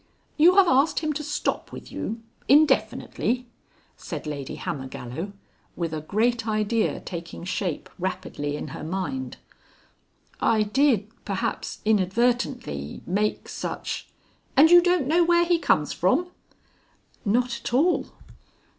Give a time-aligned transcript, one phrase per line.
[0.35, 3.45] "You have asked him to stop with you indefinitely?"
[3.95, 5.31] said Lady Hammergallow
[5.75, 9.37] with a Great Idea taking shape rapidly in her mind.
[10.39, 14.07] "I did perhaps inadvertently make such"
[14.57, 16.31] "And you don't know where he comes from?"
[17.23, 18.07] "Not at all."